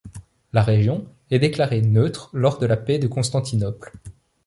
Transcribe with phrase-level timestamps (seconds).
[0.51, 3.91] La région est déclarée neutre lors de la paix de Constantinople.